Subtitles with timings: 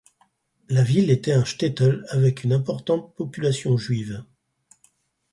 [0.67, 4.23] La ville était un shtetl avec une importante population juive.